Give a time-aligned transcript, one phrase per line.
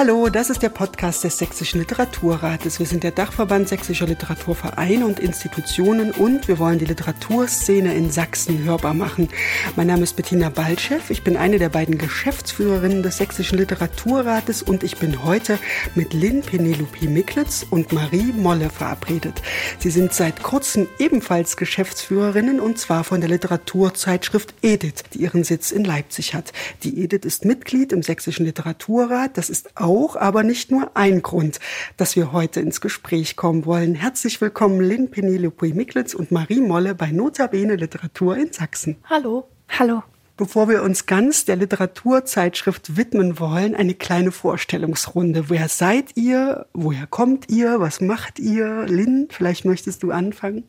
[0.00, 2.78] Hallo, das ist der Podcast des Sächsischen Literaturrates.
[2.78, 8.64] Wir sind der Dachverband sächsischer Literaturvereine und Institutionen und wir wollen die Literaturszene in Sachsen
[8.64, 9.28] hörbar machen.
[9.76, 11.00] Mein Name ist Bettina Baltschew.
[11.10, 15.58] Ich bin eine der beiden Geschäftsführerinnen des Sächsischen Literaturrates und ich bin heute
[15.94, 19.42] mit Lynn Penelope Miklitz und Marie Molle verabredet.
[19.80, 25.70] Sie sind seit kurzem ebenfalls Geschäftsführerinnen und zwar von der Literaturzeitschrift Edith, die ihren Sitz
[25.70, 26.54] in Leipzig hat.
[26.84, 29.36] Die Edith ist Mitglied im Sächsischen Literaturrat.
[29.36, 31.58] Das ist auch, aber nicht nur ein Grund,
[31.96, 33.96] dass wir heute ins Gespräch kommen wollen.
[33.96, 38.98] Herzlich willkommen Lynn Penelope Miklitz und Marie Molle bei Notabene Literatur in Sachsen.
[39.08, 39.48] Hallo.
[39.68, 40.04] Hallo.
[40.36, 45.50] Bevor wir uns ganz der Literaturzeitschrift widmen wollen, eine kleine Vorstellungsrunde.
[45.50, 46.66] Wer seid ihr?
[46.72, 47.80] Woher kommt ihr?
[47.80, 48.86] Was macht ihr?
[48.86, 50.62] Lynn, vielleicht möchtest du anfangen?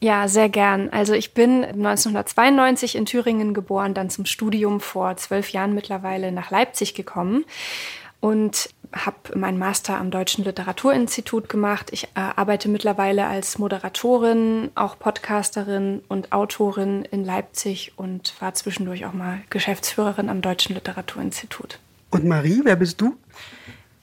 [0.00, 0.88] Ja, sehr gern.
[0.90, 6.50] Also ich bin 1992 in Thüringen geboren, dann zum Studium vor zwölf Jahren mittlerweile nach
[6.50, 7.44] Leipzig gekommen
[8.20, 11.90] und habe meinen Master am Deutschen Literaturinstitut gemacht.
[11.92, 19.04] Ich äh, arbeite mittlerweile als Moderatorin, auch Podcasterin und Autorin in Leipzig und war zwischendurch
[19.04, 21.78] auch mal Geschäftsführerin am Deutschen Literaturinstitut.
[22.10, 23.16] Und Marie, wer bist du?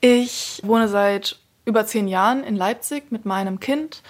[0.02, 4.04] Ich wohne seit über zehn Jahren in Leipzig mit meinem Kind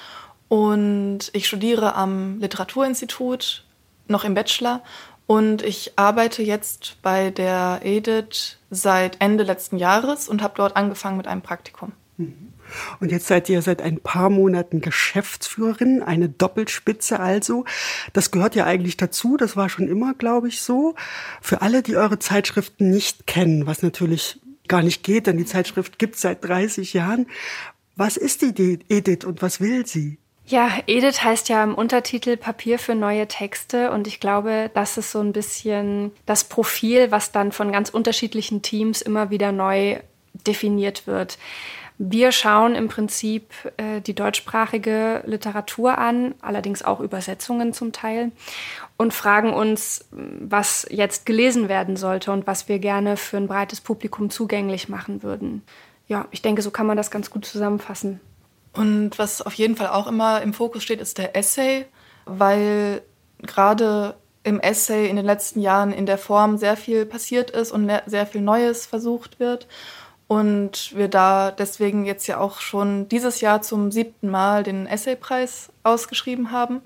[0.47, 3.63] und ich studiere am Literaturinstitut
[4.07, 4.81] noch im Bachelor
[5.25, 11.17] und ich arbeite jetzt bei der EDIT seit Ende letzten Jahres und habe dort angefangen
[11.17, 11.93] mit einem Praktikum.
[12.17, 12.53] Mhm.
[12.99, 17.65] Und jetzt seid ihr seit ein paar Monaten Geschäftsführerin, eine Doppelspitze also.
[18.13, 20.95] Das gehört ja eigentlich dazu, das war schon immer, glaube ich, so.
[21.41, 25.99] Für alle, die eure Zeitschriften nicht kennen, was natürlich gar nicht geht, denn die Zeitschrift
[25.99, 27.27] gibt es seit 30 Jahren.
[27.95, 30.17] Was ist die Edith und was will sie?
[30.45, 35.11] Ja, Edith heißt ja im Untertitel Papier für neue Texte und ich glaube, das ist
[35.11, 39.99] so ein bisschen das Profil, was dann von ganz unterschiedlichen Teams immer wieder neu
[40.45, 41.37] definiert wird.
[41.98, 48.31] Wir schauen im Prinzip äh, die deutschsprachige Literatur an, allerdings auch Übersetzungen zum Teil,
[48.98, 53.80] und fragen uns, was jetzt gelesen werden sollte und was wir gerne für ein breites
[53.80, 55.61] Publikum zugänglich machen würden.
[56.08, 58.20] Ja, ich denke, so kann man das ganz gut zusammenfassen.
[58.73, 61.86] Und was auf jeden Fall auch immer im Fokus steht, ist der Essay,
[62.26, 63.04] weil
[63.39, 67.89] gerade im Essay in den letzten Jahren in der Form sehr viel passiert ist und
[68.08, 69.67] sehr viel Neues versucht wird.
[70.28, 75.70] Und wir da deswegen jetzt ja auch schon dieses Jahr zum siebten Mal den Essaypreis
[75.84, 76.82] ausgeschrieben haben.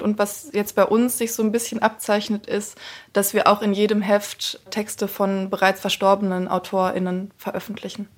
[0.00, 2.76] Und was jetzt bei uns sich so ein bisschen abzeichnet, ist,
[3.12, 8.08] dass wir auch in jedem Heft Texte von bereits verstorbenen AutorInnen veröffentlichen.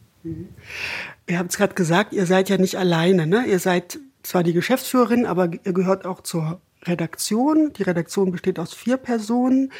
[1.26, 3.26] Ihr habt es gerade gesagt, ihr seid ja nicht alleine.
[3.26, 3.44] Ne?
[3.46, 7.72] Ihr seid zwar die Geschäftsführerin, aber ihr gehört auch zur Redaktion.
[7.72, 9.72] Die Redaktion besteht aus vier Personen.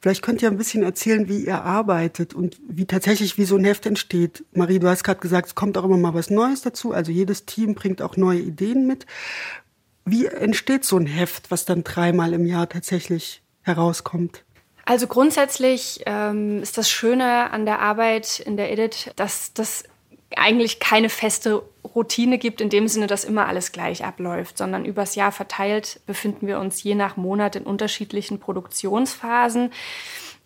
[0.00, 3.64] Vielleicht könnt ihr ein bisschen erzählen, wie ihr arbeitet und wie tatsächlich wie so ein
[3.64, 4.44] Heft entsteht.
[4.52, 6.92] Marie, du hast gerade gesagt, es kommt auch immer mal was Neues dazu.
[6.92, 9.06] Also jedes Team bringt auch neue Ideen mit.
[10.04, 14.44] Wie entsteht so ein Heft, was dann dreimal im Jahr tatsächlich herauskommt?
[14.88, 19.84] Also grundsätzlich ähm, ist das Schöne an der Arbeit in der Edit, dass das
[20.34, 21.62] eigentlich keine feste
[21.94, 26.46] Routine gibt, in dem Sinne, dass immer alles gleich abläuft, sondern übers Jahr verteilt befinden
[26.46, 29.72] wir uns je nach Monat in unterschiedlichen Produktionsphasen.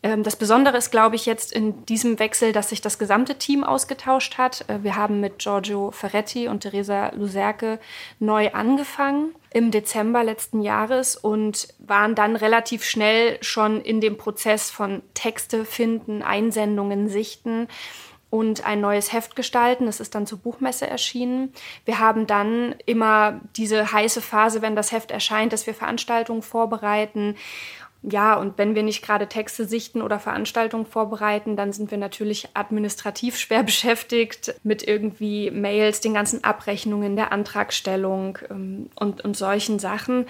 [0.03, 3.65] Ähm, das Besondere ist, glaube ich, jetzt in diesem Wechsel, dass sich das gesamte Team
[3.65, 4.69] ausgetauscht hat.
[4.69, 7.79] Äh, wir haben mit Giorgio Ferretti und Teresa Luserke
[8.19, 14.71] neu angefangen im Dezember letzten Jahres und waren dann relativ schnell schon in dem Prozess
[14.71, 17.69] von Texte finden, Einsendungen sichten
[18.33, 19.85] und ein neues Heft gestalten.
[19.85, 21.53] Das ist dann zur Buchmesse erschienen.
[21.85, 27.37] Wir haben dann immer diese heiße Phase, wenn das Heft erscheint, dass wir Veranstaltungen vorbereiten.
[28.03, 32.49] Ja, und wenn wir nicht gerade Texte sichten oder Veranstaltungen vorbereiten, dann sind wir natürlich
[32.55, 39.79] administrativ schwer beschäftigt mit irgendwie Mails, den ganzen Abrechnungen, der Antragstellung ähm, und, und solchen
[39.79, 40.27] Sachen.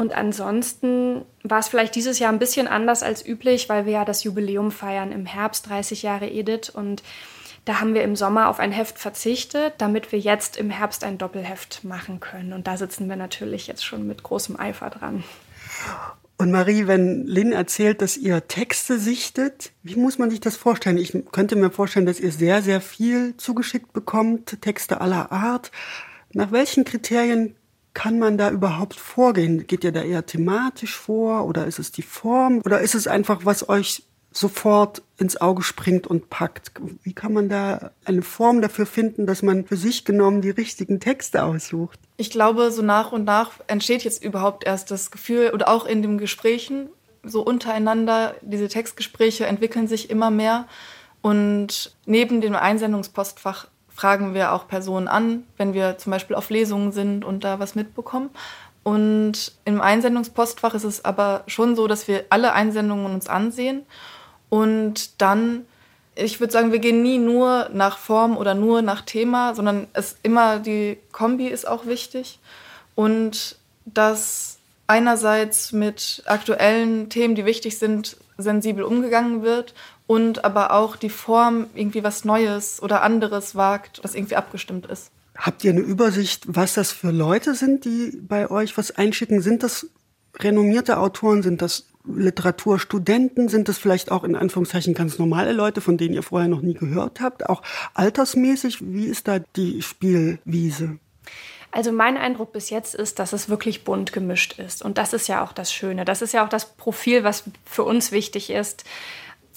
[0.00, 4.04] Und ansonsten war es vielleicht dieses Jahr ein bisschen anders als üblich, weil wir ja
[4.04, 6.70] das Jubiläum feiern im Herbst, 30 Jahre Edith.
[6.72, 7.02] Und
[7.64, 11.18] da haben wir im Sommer auf ein Heft verzichtet, damit wir jetzt im Herbst ein
[11.18, 12.52] Doppelheft machen können.
[12.52, 15.24] Und da sitzen wir natürlich jetzt schon mit großem Eifer dran.
[16.40, 20.96] Und Marie, wenn Lynn erzählt, dass ihr Texte sichtet, wie muss man sich das vorstellen?
[20.96, 25.72] Ich könnte mir vorstellen, dass ihr sehr, sehr viel zugeschickt bekommt, Texte aller Art.
[26.32, 27.56] Nach welchen Kriterien
[27.92, 29.66] kann man da überhaupt vorgehen?
[29.66, 33.44] Geht ihr da eher thematisch vor oder ist es die Form oder ist es einfach,
[33.44, 34.04] was euch
[34.38, 36.72] sofort ins Auge springt und packt.
[37.02, 41.00] Wie kann man da eine Form dafür finden, dass man für sich genommen die richtigen
[41.00, 41.98] Texte aussucht?
[42.16, 46.02] Ich glaube, so nach und nach entsteht jetzt überhaupt erst das Gefühl oder auch in
[46.02, 46.88] den Gesprächen
[47.24, 50.66] so untereinander, diese Textgespräche entwickeln sich immer mehr.
[51.20, 56.92] Und neben dem Einsendungspostfach fragen wir auch Personen an, wenn wir zum Beispiel auf Lesungen
[56.92, 58.30] sind und da was mitbekommen.
[58.84, 63.84] Und im Einsendungspostfach ist es aber schon so, dass wir alle Einsendungen uns ansehen
[64.48, 65.66] und dann,
[66.14, 70.16] ich würde sagen, wir gehen nie nur nach Form oder nur nach Thema, sondern es
[70.22, 72.38] immer die Kombi ist auch wichtig
[72.94, 79.74] und dass einerseits mit aktuellen Themen, die wichtig sind, sensibel umgegangen wird
[80.06, 85.10] und aber auch die Form irgendwie was Neues oder anderes wagt, was irgendwie abgestimmt ist.
[85.36, 89.40] Habt ihr eine Übersicht, was das für Leute sind, die bei euch was einschicken?
[89.40, 89.86] Sind das
[90.40, 91.42] renommierte Autoren?
[91.42, 93.48] Sind das Literaturstudenten?
[93.48, 96.74] Sind das vielleicht auch in Anführungszeichen ganz normale Leute, von denen ihr vorher noch nie
[96.74, 97.48] gehört habt?
[97.48, 97.62] Auch
[97.94, 100.98] altersmäßig, wie ist da die Spielwiese?
[101.70, 104.82] Also mein Eindruck bis jetzt ist, dass es wirklich bunt gemischt ist.
[104.82, 106.04] Und das ist ja auch das Schöne.
[106.04, 108.84] Das ist ja auch das Profil, was für uns wichtig ist.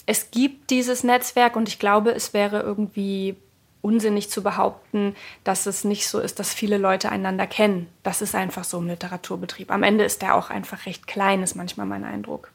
[0.06, 3.38] Es gibt dieses Netzwerk und ich glaube, es wäre irgendwie
[3.82, 7.88] unsinnig zu behaupten, dass es nicht so ist, dass viele Leute einander kennen.
[8.04, 9.72] Das ist einfach so im Literaturbetrieb.
[9.72, 12.52] Am Ende ist der auch einfach recht klein, ist manchmal mein Eindruck.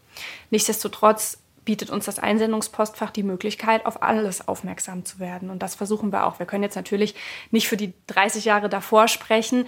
[0.51, 5.51] Nichtsdestotrotz bietet uns das Einsendungspostfach die Möglichkeit, auf alles aufmerksam zu werden.
[5.51, 6.39] Und das versuchen wir auch.
[6.39, 7.17] Wir können jetzt natürlich
[7.51, 9.67] nicht für die 30 Jahre davor sprechen,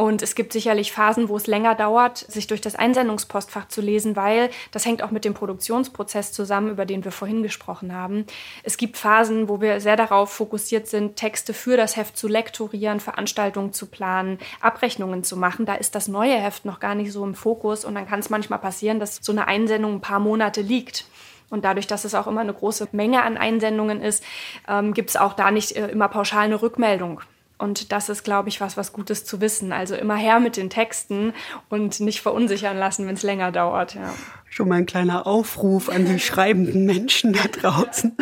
[0.00, 4.16] und es gibt sicherlich Phasen, wo es länger dauert, sich durch das Einsendungspostfach zu lesen,
[4.16, 8.24] weil das hängt auch mit dem Produktionsprozess zusammen, über den wir vorhin gesprochen haben.
[8.62, 12.98] Es gibt Phasen, wo wir sehr darauf fokussiert sind, Texte für das Heft zu lektorieren,
[12.98, 15.66] Veranstaltungen zu planen, Abrechnungen zu machen.
[15.66, 18.30] Da ist das neue Heft noch gar nicht so im Fokus und dann kann es
[18.30, 21.04] manchmal passieren, dass so eine Einsendung ein paar Monate liegt.
[21.50, 24.24] Und dadurch, dass es auch immer eine große Menge an Einsendungen ist,
[24.66, 27.20] ähm, gibt es auch da nicht äh, immer pauschal eine Rückmeldung.
[27.60, 29.72] Und das ist, glaube ich, was, was Gutes zu wissen.
[29.72, 31.34] Also immer her mit den Texten
[31.68, 33.94] und nicht verunsichern lassen, wenn es länger dauert.
[33.94, 34.14] Ja.
[34.48, 38.16] Schon mal ein kleiner Aufruf an die schreibenden Menschen da draußen.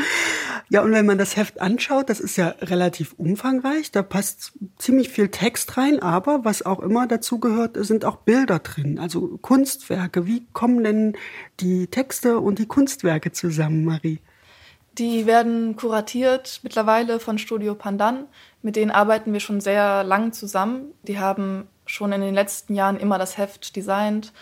[0.70, 3.93] Ja, und wenn man das Heft anschaut, das ist ja relativ umfangreich.
[3.93, 8.58] Da passt ziemlich viel Text rein, aber was auch immer dazu gehört, sind auch Bilder
[8.58, 10.26] drin, also Kunstwerke.
[10.26, 11.17] Wie kommen denn
[11.61, 14.19] die Texte und die Kunstwerke zusammen, Marie?
[14.99, 18.27] Die werden kuratiert mittlerweile von Studio Pandan.
[18.62, 20.93] Mit denen arbeiten wir schon sehr lang zusammen.
[21.03, 24.33] Die haben schon in den letzten Jahren immer das Heft designt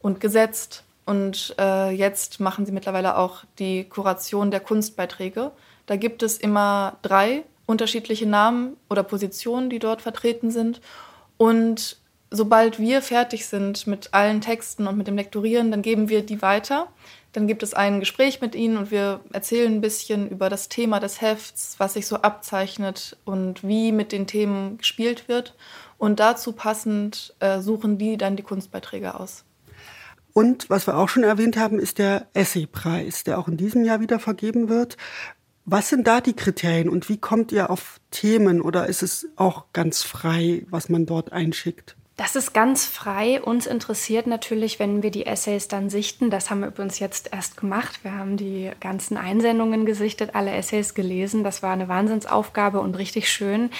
[0.00, 0.84] und gesetzt.
[1.04, 5.50] Und äh, jetzt machen sie mittlerweile auch die Kuration der Kunstbeiträge.
[5.86, 10.80] Da gibt es immer drei unterschiedliche Namen oder Positionen, die dort vertreten sind.
[11.36, 11.98] Und
[12.30, 16.40] sobald wir fertig sind mit allen Texten und mit dem Lektorieren, dann geben wir die
[16.40, 16.88] weiter.
[17.34, 21.00] Dann gibt es ein Gespräch mit ihnen und wir erzählen ein bisschen über das Thema
[21.00, 25.56] des Hefts, was sich so abzeichnet und wie mit den Themen gespielt wird.
[25.98, 29.44] Und dazu passend äh, suchen die dann die Kunstbeiträge aus.
[30.32, 34.00] Und was wir auch schon erwähnt haben, ist der Essaypreis, der auch in diesem Jahr
[34.00, 34.96] wieder vergeben wird.
[35.64, 39.64] Was sind da die Kriterien und wie kommt ihr auf Themen oder ist es auch
[39.72, 41.96] ganz frei, was man dort einschickt?
[42.16, 43.42] Das ist ganz frei.
[43.42, 46.30] Uns interessiert natürlich, wenn wir die Essays dann sichten.
[46.30, 48.04] Das haben wir übrigens jetzt erst gemacht.
[48.04, 51.42] Wir haben die ganzen Einsendungen gesichtet, alle Essays gelesen.
[51.42, 53.70] Das war eine Wahnsinnsaufgabe und richtig schön.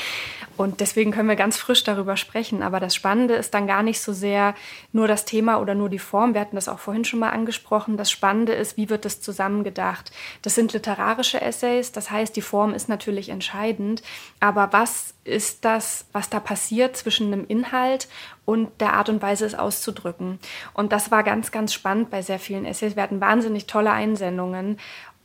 [0.57, 2.65] Und deswegen können wir ganz frisch darüber sprechen.
[2.65, 4.57] Aber das Spannende ist dann gar nicht so sehr
[4.91, 6.35] nur das Thema oder nur die Form.
[6.35, 7.97] Wir hatten das auch vorhin schon mal angesprochen.
[7.97, 10.11] Das Spannende ist, wie wird das zusammengedacht?
[10.43, 11.93] Das sind literarische Essays.
[11.93, 14.03] Das heißt, die Form ist natürlich entscheidend.
[14.41, 18.09] Aber was ist das, was da passiert zwischen einem Inhalt
[18.45, 20.39] und der Art und Weise, es auszudrücken.
[20.75, 22.95] Und das war ganz, ganz spannend bei sehr vielen Essays.
[22.97, 24.79] Wir hatten wahnsinnig tolle Einsendungen.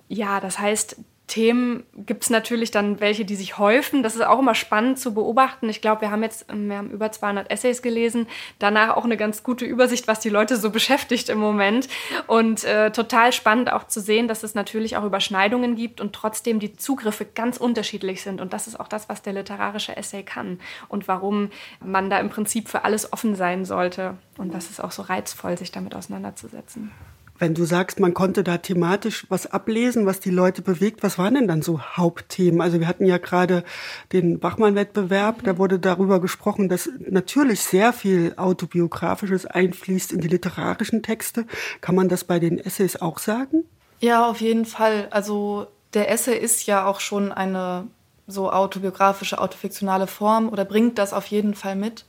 [0.08, 0.98] Ja, das heißt,
[1.30, 4.04] Themen gibt es natürlich dann welche, die sich häufen.
[4.04, 5.70] Das ist auch immer spannend zu beobachten.
[5.70, 8.28] Ich glaube, wir haben jetzt wir haben über 200 Essays gelesen.
[8.58, 11.88] Danach auch eine ganz gute Übersicht, was die Leute so beschäftigt im Moment.
[12.28, 16.60] Und äh, total spannend auch zu sehen, dass es natürlich auch Überschneidungen gibt und trotzdem
[16.60, 18.42] die Zugriffe ganz unterschiedlich sind.
[18.42, 22.30] Und das ist auch das, was der literarische Essay kann und warum man da im
[22.30, 24.18] Prinzip für alles offen sein sollte.
[24.38, 26.92] Und das ist auch so reizvoll, sich damit auseinanderzusetzen.
[27.40, 31.36] Wenn du sagst, man konnte da thematisch was ablesen, was die Leute bewegt, was waren
[31.36, 32.60] denn dann so Hauptthemen?
[32.60, 33.64] Also wir hatten ja gerade
[34.12, 41.02] den Bachmann-Wettbewerb, da wurde darüber gesprochen, dass natürlich sehr viel autobiografisches einfließt in die literarischen
[41.02, 41.46] Texte.
[41.80, 43.64] Kann man das bei den Essays auch sagen?
[44.02, 45.08] Ja, auf jeden Fall.
[45.12, 47.88] Also der Essay ist ja auch schon eine
[48.28, 52.06] so autobiografische, autofiktionale Form oder bringt das auf jeden Fall mit.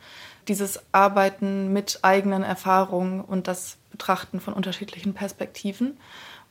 [0.49, 5.99] Dieses Arbeiten mit eigenen Erfahrungen und das Betrachten von unterschiedlichen Perspektiven.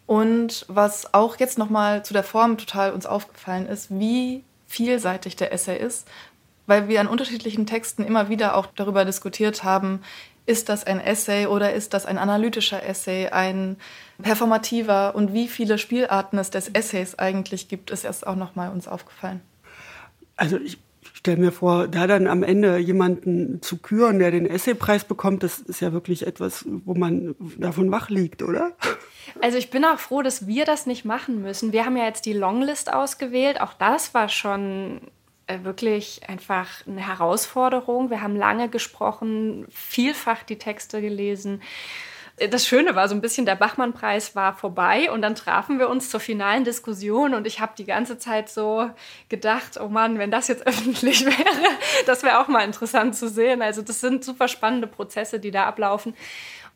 [0.05, 5.51] Und was auch jetzt nochmal zu der Form total uns aufgefallen ist, wie vielseitig der
[5.51, 6.07] Essay ist,
[6.67, 10.01] weil wir an unterschiedlichen Texten immer wieder auch darüber diskutiert haben,
[10.45, 13.77] ist das ein Essay oder ist das ein analytischer Essay, ein
[14.21, 18.87] performativer und wie viele Spielarten es des Essays eigentlich gibt, ist erst auch nochmal uns
[18.87, 19.41] aufgefallen.
[20.35, 20.77] Also ich
[21.19, 25.59] stelle mir vor, da dann am Ende jemanden zu küren, der den Essaypreis bekommt, das
[25.59, 28.71] ist ja wirklich etwas, wo man davon wach liegt, oder?
[29.41, 31.73] Also ich bin auch froh, dass wir das nicht machen müssen.
[31.73, 33.59] Wir haben ja jetzt die Longlist ausgewählt.
[33.59, 35.01] Auch das war schon
[35.47, 38.09] äh, wirklich einfach eine Herausforderung.
[38.09, 41.61] Wir haben lange gesprochen, vielfach die Texte gelesen.
[42.49, 46.09] Das Schöne war so ein bisschen, der Bachmann-Preis war vorbei und dann trafen wir uns
[46.09, 48.89] zur finalen Diskussion und ich habe die ganze Zeit so
[49.29, 51.69] gedacht, oh Mann, wenn das jetzt öffentlich wäre,
[52.05, 53.61] das wäre auch mal interessant zu sehen.
[53.61, 56.13] Also das sind super spannende Prozesse, die da ablaufen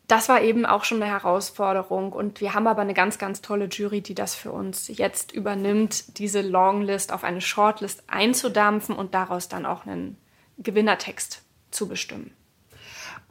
[0.06, 2.12] das war eben auch schon eine Herausforderung.
[2.12, 6.18] Und wir haben aber eine ganz, ganz tolle Jury, die das für uns jetzt übernimmt,
[6.18, 10.18] diese Longlist auf eine Shortlist einzudampfen und daraus dann auch einen
[10.58, 12.32] Gewinnertext zu bestimmen.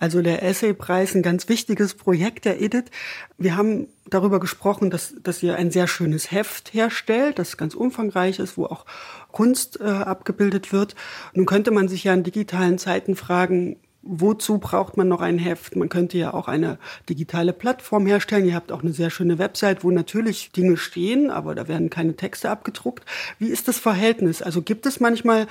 [0.04, 2.92] Also der Essaypreis, ein ganz wichtiges Projekt der Edith.
[3.38, 8.38] Wir haben darüber gesprochen, dass, dass ihr ein sehr schönes Heft herstellt, das ganz umfangreich
[8.40, 8.86] ist, wo auch
[9.32, 10.96] Kunst äh, abgebildet wird.
[11.34, 15.78] Nun könnte man sich ja in digitalen Zeiten fragen, wozu braucht man noch ein Heft?
[15.78, 18.46] Man könnte ja auch eine digitale Plattform herstellen.
[18.46, 22.18] Ihr habt auch eine sehr schöne Website, wo natürlich Dinge stehen, aber da werden keine
[22.18, 23.06] Texte abgedruckt.
[23.40, 24.42] Wie ist das Verhältnis?
[24.42, 25.48] Also gibt es manchmal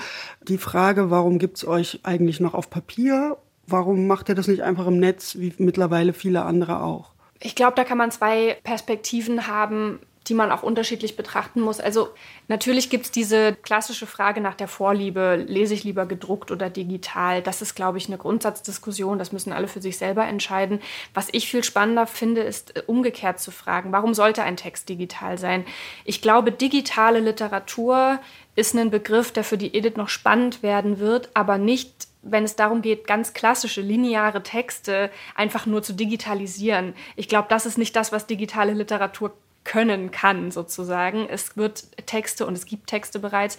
[0.47, 3.39] die Frage, warum gibt es euch eigentlich noch auf Papier?
[3.67, 7.11] Warum macht ihr das nicht einfach im Netz, wie mittlerweile viele andere auch?
[7.41, 11.81] Ich glaube, da kann man zwei Perspektiven haben die man auch unterschiedlich betrachten muss.
[11.81, 12.11] Also
[12.49, 17.43] natürlich gibt es diese klassische Frage nach der Vorliebe, lese ich lieber gedruckt oder digital.
[17.43, 20.81] Das ist, glaube ich, eine Grundsatzdiskussion, das müssen alle für sich selber entscheiden.
[21.13, 25.39] Was ich viel spannender finde, ist äh, umgekehrt zu fragen, warum sollte ein Text digital
[25.39, 25.65] sein?
[26.05, 28.21] Ich glaube, digitale Literatur
[28.55, 32.57] ist ein Begriff, der für die Edith noch spannend werden wird, aber nicht wenn es
[32.57, 36.95] darum geht, ganz klassische lineare Texte einfach nur zu digitalisieren.
[37.17, 41.29] Ich glaube, das ist nicht das, was digitale Literatur können kann, sozusagen.
[41.29, 43.59] Es wird Texte und es gibt Texte bereits,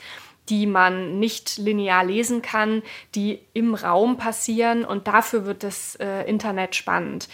[0.50, 2.84] die man nicht linear lesen kann,
[3.16, 7.30] die im Raum passieren und dafür wird das äh, Internet spannend.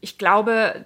[0.00, 0.84] Ich glaube,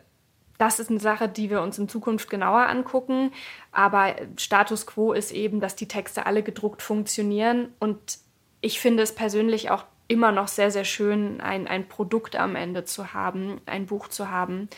[0.60, 3.32] das ist eine Sache, die wir uns in Zukunft genauer angucken.
[3.72, 7.72] Aber Status quo ist eben, dass die Texte alle gedruckt funktionieren.
[7.78, 8.18] Und
[8.60, 12.84] ich finde es persönlich auch immer noch sehr, sehr schön, ein, ein Produkt am Ende
[12.84, 14.68] zu haben, ein Buch zu haben,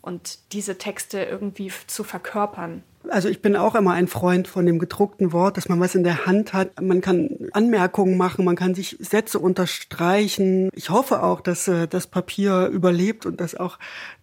[0.00, 2.82] und diese Texte irgendwie zu verkörpern.
[3.08, 6.04] Also ich bin auch immer ein Freund von dem gedruckten Wort, dass man was in
[6.04, 6.80] der Hand hat.
[6.80, 10.70] Man kann Anmerkungen machen, man kann sich Sätze unterstreichen.
[10.74, 13.78] Ich hoffe auch, dass äh, das Papier überlebt und dass auch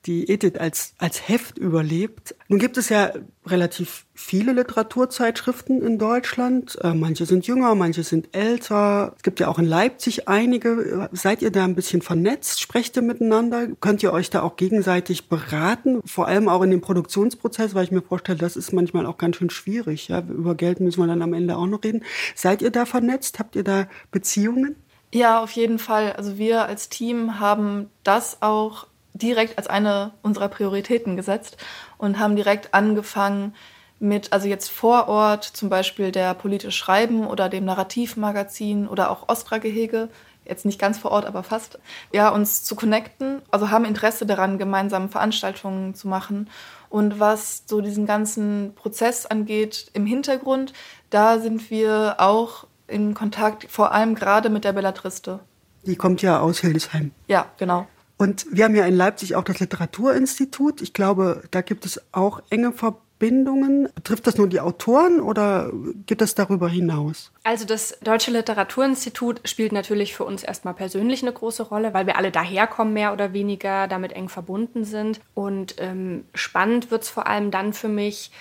[0.06, 2.36] die Edith als, als Heft überlebt.
[2.48, 3.12] Nun gibt es ja
[3.48, 6.78] relativ viele Literaturzeitschriften in Deutschland.
[6.82, 9.14] Äh, manche sind jünger, manche sind älter.
[9.18, 11.10] Es gibt ja auch in Leipzig einige.
[11.12, 12.62] Seid ihr da ein bisschen vernetzt?
[12.62, 13.68] Sprecht ihr miteinander?
[13.82, 16.02] Könnt ihr euch da auch gegenseitig beraten?
[16.06, 19.38] Vor allem auch in dem Produktionsprozess, weil ich mir vorstelle, das ist manchmal auch ganz
[19.38, 20.08] schön schwierig.
[20.08, 20.20] Ja?
[20.20, 22.04] Über Geld müssen wir dann am Ende auch noch reden.
[22.36, 23.40] Seid ihr da vernetzt?
[23.40, 24.76] Habt ihr da Beziehungen?
[25.14, 26.14] Ja, auf jeden Fall.
[26.14, 31.58] Also wir als Team haben das auch direkt als eine unserer Prioritäten gesetzt
[31.98, 33.54] und haben direkt angefangen
[34.00, 39.30] mit, also jetzt vor Ort zum Beispiel der Politisch Schreiben oder dem Narrativmagazin oder auch
[39.30, 40.10] Ostra-Gehege,
[40.48, 41.80] jetzt nicht ganz vor Ort, aber fast,
[42.12, 43.42] ja, uns zu connecten.
[43.52, 46.50] Also haben Interesse daran, gemeinsam Veranstaltungen zu machen.
[46.90, 50.74] Und was so diesen ganzen Prozess angeht im Hintergrund,
[51.10, 55.40] da sind wir auch in Kontakt, vor allem gerade mit der Bellatriste.
[55.86, 57.12] Die kommt ja aus Hildesheim.
[57.28, 57.88] Ja, genau.
[58.18, 60.82] Und wir haben ja in Leipzig auch das Literaturinstitut.
[60.82, 63.05] Ich glaube, da gibt es auch enge Verbindungen.
[63.18, 65.72] Betrifft das nur die Autoren oder
[66.06, 67.32] geht das darüber hinaus?
[67.44, 72.18] Also das Deutsche Literaturinstitut spielt natürlich für uns erstmal persönlich eine große Rolle, weil wir
[72.18, 75.22] alle daherkommen, mehr oder weniger damit eng verbunden sind.
[75.34, 78.32] Und ähm, spannend wird es vor allem dann für mich,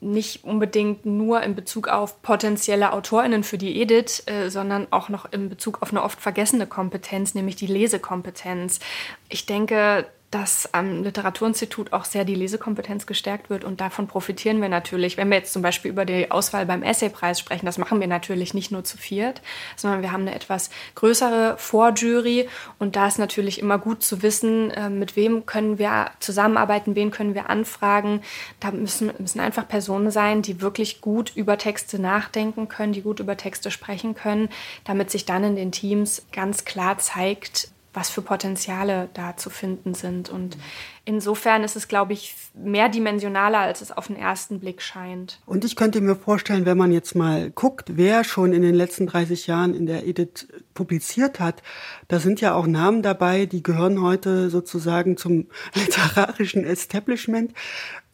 [0.00, 5.30] nicht unbedingt nur in Bezug auf potenzielle AutorInnen für die Edit, äh, sondern auch noch
[5.30, 8.80] in Bezug auf eine oft vergessene Kompetenz, nämlich die Lesekompetenz.
[9.28, 14.68] Ich denke, dass am Literaturinstitut auch sehr die Lesekompetenz gestärkt wird und davon profitieren wir
[14.68, 15.16] natürlich.
[15.16, 18.54] Wenn wir jetzt zum Beispiel über die Auswahl beim Essaypreis sprechen, das machen wir natürlich
[18.54, 19.42] nicht nur zu viert,
[19.76, 24.70] sondern wir haben eine etwas größere Vorjury und da ist natürlich immer gut zu wissen,
[24.70, 28.22] äh, mit wem können wir zusammenarbeiten, wen können wir anfragen.
[28.60, 33.18] Da müssen, müssen einfach Personen sein, die wirklich gut über Texte nachdenken können, die gut
[33.18, 34.48] über Texte sprechen können,
[34.84, 39.94] damit sich dann in den Teams ganz klar zeigt, was für Potenziale da zu finden
[39.94, 40.28] sind.
[40.28, 40.56] Und
[41.04, 45.40] insofern ist es, glaube ich, mehrdimensionaler, als es auf den ersten Blick scheint.
[45.46, 49.06] Und ich könnte mir vorstellen, wenn man jetzt mal guckt, wer schon in den letzten
[49.06, 51.62] 30 Jahren in der Edith publiziert hat,
[52.08, 57.52] da sind ja auch Namen dabei, die gehören heute sozusagen zum literarischen Establishment.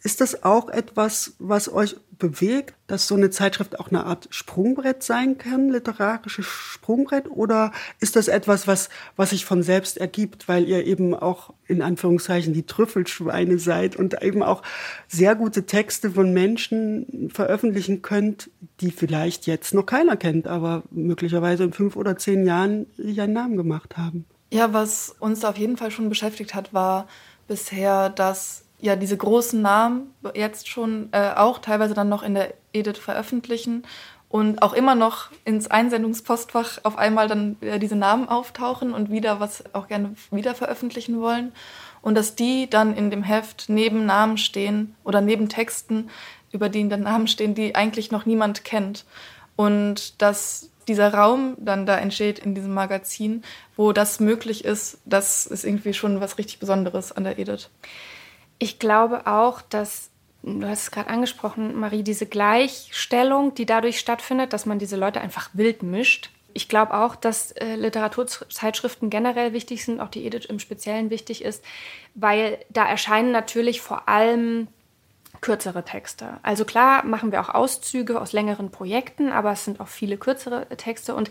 [0.06, 5.02] Ist das auch etwas, was euch bewegt, dass so eine Zeitschrift auch eine Art Sprungbrett
[5.02, 7.28] sein kann, literarisches Sprungbrett?
[7.28, 11.82] Oder ist das etwas, was, was sich von selbst ergibt, weil ihr eben auch in
[11.82, 14.62] Anführungszeichen die Trüffelschweine seid und eben auch
[15.08, 18.48] sehr gute Texte von Menschen veröffentlichen könnt,
[18.80, 23.32] die vielleicht jetzt noch keiner kennt, aber möglicherweise in fünf oder zehn Jahren sich einen
[23.32, 24.24] Namen gemacht haben?
[24.52, 27.08] Ja, was uns auf jeden Fall schon beschäftigt hat, war
[27.48, 32.54] bisher, dass ja diese großen Namen jetzt schon äh, auch teilweise dann noch in der
[32.72, 33.84] Edit veröffentlichen
[34.28, 39.40] und auch immer noch ins Einsendungspostfach auf einmal dann äh, diese Namen auftauchen und wieder
[39.40, 41.52] was auch gerne wieder veröffentlichen wollen
[42.02, 46.10] und dass die dann in dem Heft neben Namen stehen oder neben Texten,
[46.52, 49.04] über die dann Namen stehen, die eigentlich noch niemand kennt
[49.56, 53.42] und dass dieser Raum dann da entsteht in diesem Magazin,
[53.76, 57.70] wo das möglich ist, das ist irgendwie schon was richtig Besonderes an der Edit.
[58.58, 60.10] Ich glaube auch, dass,
[60.42, 65.20] du hast es gerade angesprochen, Marie, diese Gleichstellung, die dadurch stattfindet, dass man diese Leute
[65.20, 66.30] einfach wild mischt.
[66.54, 71.44] Ich glaube auch, dass äh, Literaturzeitschriften generell wichtig sind, auch die Edith im Speziellen wichtig
[71.44, 71.62] ist,
[72.14, 74.68] weil da erscheinen natürlich vor allem
[75.42, 76.38] kürzere Texte.
[76.42, 80.66] Also klar machen wir auch Auszüge aus längeren Projekten, aber es sind auch viele kürzere
[80.76, 81.30] Texte und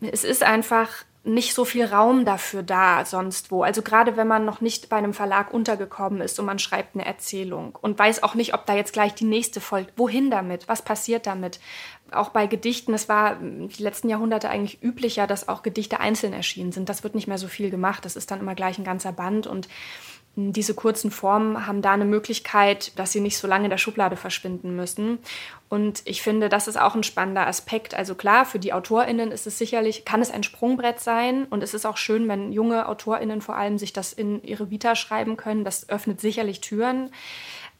[0.00, 0.88] es ist einfach
[1.22, 3.62] nicht so viel Raum dafür da sonst wo.
[3.62, 7.04] Also gerade wenn man noch nicht bei einem Verlag untergekommen ist und man schreibt eine
[7.04, 9.92] Erzählung und weiß auch nicht, ob da jetzt gleich die nächste folgt.
[9.96, 10.66] Wohin damit?
[10.66, 11.60] Was passiert damit?
[12.10, 16.72] Auch bei Gedichten, es war die letzten Jahrhunderte eigentlich üblicher, dass auch Gedichte einzeln erschienen
[16.72, 16.88] sind.
[16.88, 18.04] Das wird nicht mehr so viel gemacht.
[18.04, 19.68] Das ist dann immer gleich ein ganzer Band und
[20.36, 24.16] diese kurzen Formen haben da eine Möglichkeit, dass sie nicht so lange in der Schublade
[24.16, 25.18] verschwinden müssen.
[25.68, 27.94] Und ich finde, das ist auch ein spannender Aspekt.
[27.94, 31.44] Also klar, für die AutorInnen ist es sicherlich, kann es ein Sprungbrett sein.
[31.50, 34.94] Und es ist auch schön, wenn junge AutorInnen vor allem sich das in ihre Vita
[34.94, 35.64] schreiben können.
[35.64, 37.10] Das öffnet sicherlich Türen.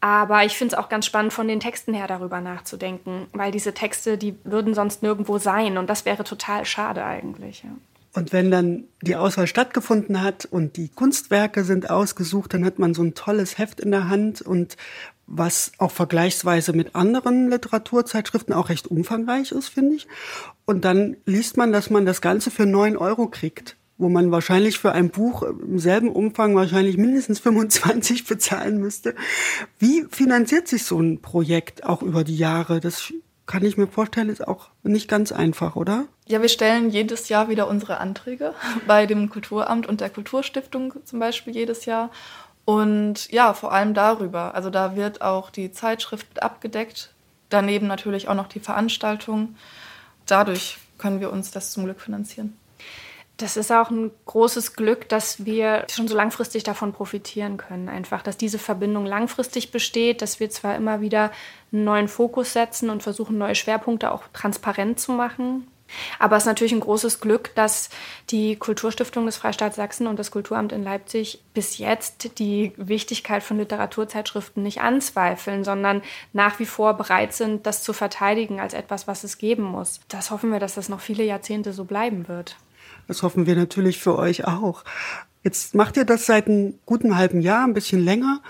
[0.00, 3.74] Aber ich finde es auch ganz spannend, von den Texten her darüber nachzudenken, weil diese
[3.74, 5.76] Texte, die würden sonst nirgendwo sein.
[5.76, 7.62] Und das wäre total schade eigentlich.
[7.62, 7.70] Ja.
[8.12, 12.92] Und wenn dann die Auswahl stattgefunden hat und die Kunstwerke sind ausgesucht, dann hat man
[12.92, 14.76] so ein tolles Heft in der Hand und
[15.30, 20.08] was auch vergleichsweise mit anderen Literaturzeitschriften auch recht umfangreich ist, finde ich.
[20.64, 24.80] Und dann liest man, dass man das Ganze für neun Euro kriegt, wo man wahrscheinlich
[24.80, 29.14] für ein Buch im selben Umfang wahrscheinlich mindestens 25 bezahlen müsste.
[29.78, 32.80] Wie finanziert sich so ein Projekt auch über die Jahre?
[32.80, 33.12] Das
[33.50, 36.04] kann ich mir vorstellen, ist auch nicht ganz einfach, oder?
[36.28, 38.54] Ja, wir stellen jedes Jahr wieder unsere Anträge
[38.86, 42.10] bei dem Kulturamt und der Kulturstiftung zum Beispiel jedes Jahr.
[42.64, 44.54] Und ja, vor allem darüber.
[44.54, 47.12] Also da wird auch die Zeitschrift abgedeckt,
[47.48, 49.56] daneben natürlich auch noch die Veranstaltung.
[50.26, 52.56] Dadurch können wir uns das zum Glück finanzieren.
[53.40, 57.88] Das ist auch ein großes Glück, dass wir schon so langfristig davon profitieren können.
[57.88, 61.32] Einfach, dass diese Verbindung langfristig besteht, dass wir zwar immer wieder
[61.72, 65.66] einen neuen Fokus setzen und versuchen, neue Schwerpunkte auch transparent zu machen.
[66.18, 67.88] Aber es ist natürlich ein großes Glück, dass
[68.28, 73.56] die Kulturstiftung des Freistaats Sachsen und das Kulturamt in Leipzig bis jetzt die Wichtigkeit von
[73.56, 76.02] Literaturzeitschriften nicht anzweifeln, sondern
[76.34, 80.00] nach wie vor bereit sind, das zu verteidigen als etwas, was es geben muss.
[80.08, 82.56] Das hoffen wir, dass das noch viele Jahrzehnte so bleiben wird.
[83.10, 84.84] Das hoffen wir natürlich für euch auch.
[85.42, 88.40] Jetzt macht ihr das seit einem guten halben Jahr, ein bisschen länger.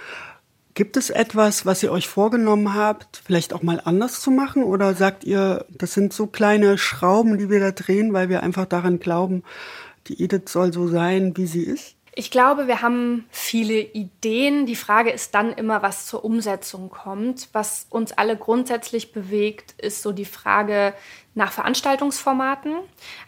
[0.74, 4.62] Gibt es etwas, was ihr euch vorgenommen habt, vielleicht auch mal anders zu machen?
[4.62, 8.66] Oder sagt ihr, das sind so kleine Schrauben, die wir da drehen, weil wir einfach
[8.66, 9.44] daran glauben,
[10.08, 11.96] die Edith soll so sein, wie sie ist?
[12.12, 14.66] Ich glaube, wir haben viele Ideen.
[14.66, 17.48] Die Frage ist dann immer, was zur Umsetzung kommt.
[17.52, 20.92] Was uns alle grundsätzlich bewegt, ist so die Frage
[21.34, 22.74] nach Veranstaltungsformaten.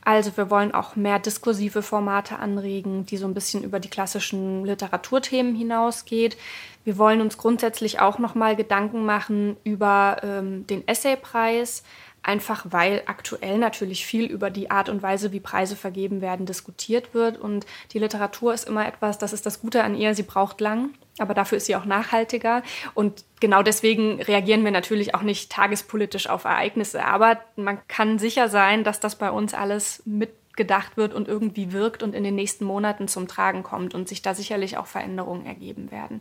[0.05, 4.65] Also wir wollen auch mehr diskursive Formate anregen, die so ein bisschen über die klassischen
[4.65, 6.37] Literaturthemen hinausgeht.
[6.83, 11.85] Wir wollen uns grundsätzlich auch noch mal Gedanken machen über ähm, den Essaypreis
[12.23, 17.15] einfach weil aktuell natürlich viel über die Art und Weise, wie Preise vergeben werden, diskutiert
[17.15, 17.37] wird.
[17.37, 20.91] Und die Literatur ist immer etwas, das ist das Gute an ihr, sie braucht lang,
[21.19, 22.63] aber dafür ist sie auch nachhaltiger.
[22.95, 27.05] Und genau deswegen reagieren wir natürlich auch nicht tagespolitisch auf Ereignisse.
[27.05, 32.05] Aber man kann sicher sein, dass das bei uns alles mitgedacht wird und irgendwie wirkt
[32.05, 35.91] und in den nächsten Monaten zum Tragen kommt und sich da sicherlich auch Veränderungen ergeben
[35.91, 36.21] werden.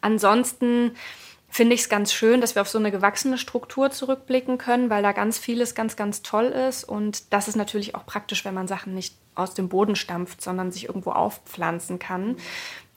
[0.00, 0.92] Ansonsten
[1.48, 5.02] finde ich es ganz schön, dass wir auf so eine gewachsene Struktur zurückblicken können, weil
[5.02, 6.84] da ganz vieles ganz, ganz toll ist.
[6.84, 10.72] Und das ist natürlich auch praktisch, wenn man Sachen nicht aus dem Boden stampft, sondern
[10.72, 12.36] sich irgendwo aufpflanzen kann.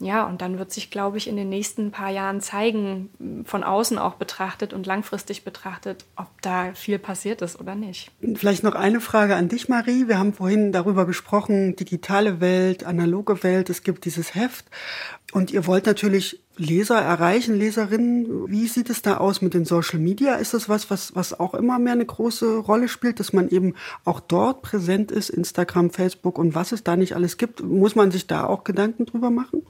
[0.02, 4.00] Ja, und dann wird sich, glaube ich, in den nächsten paar Jahren zeigen, von außen
[4.00, 8.12] auch betrachtet und langfristig betrachtet, ob da viel passiert ist oder nicht.
[8.34, 10.08] Vielleicht noch eine Frage an dich, Marie.
[10.08, 13.70] Wir haben vorhin darüber gesprochen, digitale Welt, analoge Welt.
[13.70, 14.66] Es gibt dieses Heft.
[15.34, 18.50] Und ihr wollt natürlich Leser erreichen, Leserinnen.
[18.50, 20.36] Wie sieht es da aus mit den Social Media?
[20.36, 23.76] Ist das was, was, was auch immer mehr eine große Rolle spielt, dass man eben
[24.04, 27.62] auch dort präsent ist, Instagram, Facebook und was es da nicht alles gibt?
[27.62, 29.64] Muss man sich da auch Gedanken drüber machen?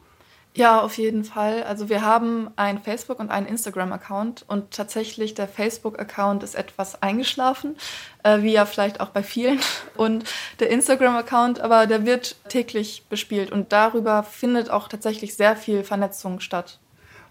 [0.53, 1.63] Ja, auf jeden Fall.
[1.63, 7.77] Also wir haben einen Facebook- und einen Instagram-Account und tatsächlich der Facebook-Account ist etwas eingeschlafen,
[8.23, 9.59] äh, wie ja vielleicht auch bei vielen.
[9.95, 10.25] Und
[10.59, 16.41] der Instagram-Account, aber der wird täglich bespielt und darüber findet auch tatsächlich sehr viel Vernetzung
[16.41, 16.79] statt.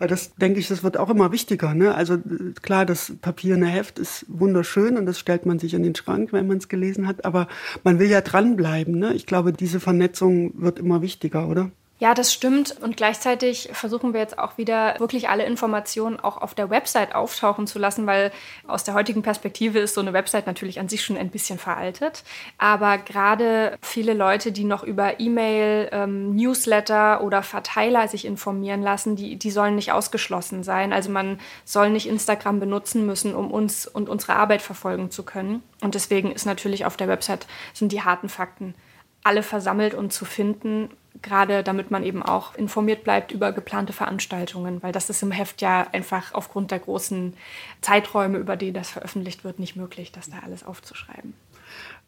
[0.08, 1.74] Das denke ich, das wird auch immer wichtiger.
[1.74, 1.94] Ne?
[1.94, 2.18] Also
[2.62, 5.94] klar, das Papier in der Heft ist wunderschön und das stellt man sich in den
[5.94, 7.24] Schrank, wenn man es gelesen hat.
[7.24, 7.48] Aber
[7.84, 8.98] man will ja dranbleiben.
[8.98, 9.12] Ne?
[9.12, 11.70] Ich glaube, diese Vernetzung wird immer wichtiger, oder?
[12.00, 12.74] Ja, das stimmt.
[12.80, 17.66] Und gleichzeitig versuchen wir jetzt auch wieder wirklich alle Informationen auch auf der Website auftauchen
[17.66, 18.32] zu lassen, weil
[18.66, 22.24] aus der heutigen Perspektive ist so eine Website natürlich an sich schon ein bisschen veraltet.
[22.56, 29.14] Aber gerade viele Leute, die noch über E-Mail, ähm, Newsletter oder Verteiler sich informieren lassen,
[29.14, 30.94] die, die sollen nicht ausgeschlossen sein.
[30.94, 35.62] Also man soll nicht Instagram benutzen müssen, um uns und unsere Arbeit verfolgen zu können.
[35.82, 38.74] Und deswegen ist natürlich auf der Website sind die harten Fakten
[39.22, 40.88] alle versammelt und zu finden
[41.22, 45.60] gerade damit man eben auch informiert bleibt über geplante Veranstaltungen, weil das ist im Heft
[45.60, 47.34] ja einfach aufgrund der großen
[47.80, 51.34] Zeiträume, über die das veröffentlicht wird, nicht möglich, das da alles aufzuschreiben.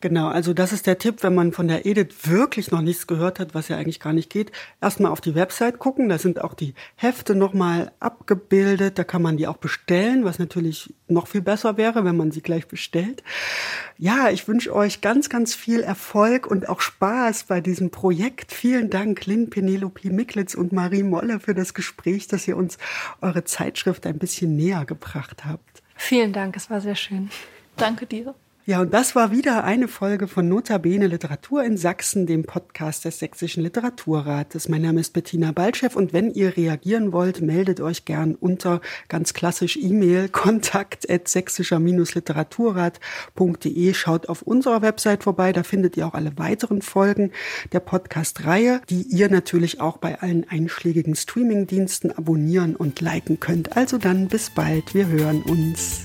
[0.02, 3.38] Genau, also das ist der Tipp, wenn man von der Edith wirklich noch nichts gehört
[3.38, 4.50] hat, was ja eigentlich gar nicht geht.
[4.80, 9.36] Erstmal auf die Website gucken, da sind auch die Hefte nochmal abgebildet, da kann man
[9.36, 13.22] die auch bestellen, was natürlich noch viel besser wäre, wenn man sie gleich bestellt.
[13.96, 18.50] Ja, ich wünsche euch ganz, ganz viel Erfolg und auch Spaß bei diesem Projekt.
[18.50, 22.76] Vielen Dank, Lynn Penelope Miklitz und Marie Molle für das Gespräch, dass ihr uns
[23.20, 25.82] eure Zeitschrift ein bisschen näher gebracht habt.
[25.94, 27.30] Vielen Dank, es war sehr schön.
[27.76, 28.34] Danke dir.
[28.64, 33.18] Ja, und das war wieder eine Folge von Notabene Literatur in Sachsen, dem Podcast des
[33.18, 34.68] Sächsischen Literaturrates.
[34.68, 39.34] Mein Name ist Bettina Baltschew und wenn ihr reagieren wollt, meldet euch gern unter ganz
[39.34, 43.94] klassisch E-Mail kontakt at sächsischer-literaturrat.de.
[43.94, 47.32] Schaut auf unserer Website vorbei, da findet ihr auch alle weiteren Folgen
[47.72, 53.76] der Podcast-Reihe, die ihr natürlich auch bei allen einschlägigen Streaming-Diensten abonnieren und liken könnt.
[53.76, 56.04] Also dann bis bald, wir hören uns.